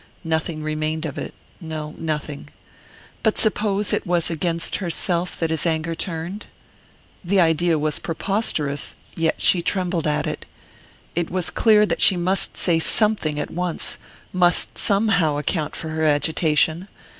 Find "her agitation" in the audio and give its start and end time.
15.89-16.87